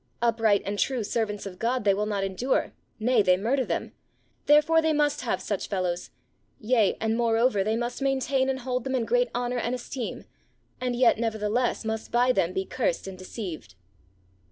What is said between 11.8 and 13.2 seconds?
must by them be cursed and